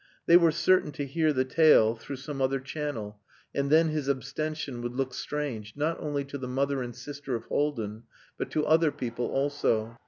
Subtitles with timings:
[0.25, 3.19] They were certain to hear the tale through some other channel,
[3.53, 7.43] and then his abstention would look strange, not only to the mother and sister of
[7.45, 8.01] Haldin,
[8.35, 9.99] but to other people also.